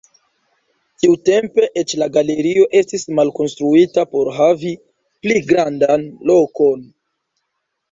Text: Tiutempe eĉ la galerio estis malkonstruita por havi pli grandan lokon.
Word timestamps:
Tiutempe 1.01 1.67
eĉ 1.81 1.93
la 2.03 2.07
galerio 2.15 2.63
estis 2.81 3.05
malkonstruita 3.21 4.07
por 4.15 4.33
havi 4.41 4.75
pli 4.81 5.39
grandan 5.53 6.11
lokon. 6.33 6.85